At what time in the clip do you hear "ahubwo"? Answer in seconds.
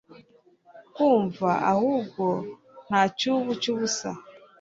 1.73-2.25